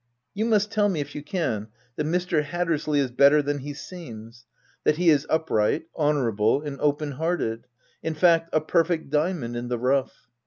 You 0.33 0.45
must 0.45 0.71
tell 0.71 0.89
me, 0.89 0.99
if 0.99 1.13
you 1.13 1.21
can, 1.21 1.67
that 1.95 2.07
Mr. 2.07 2.41
Hattersley 2.43 2.99
is 2.99 3.11
better 3.11 3.43
than 3.43 3.59
he 3.59 3.75
seems— 3.75 4.47
that 4.83 4.97
he 4.97 5.11
is 5.11 5.27
upright, 5.29 5.85
honourable, 5.95 6.63
and 6.63 6.81
open 6.81 7.11
hearted— 7.11 7.67
in 8.01 8.15
fact, 8.15 8.49
a 8.51 8.61
perfect 8.61 9.11
diamond 9.11 9.55
in 9.55 9.67
the 9.67 9.77
rough. 9.77 10.27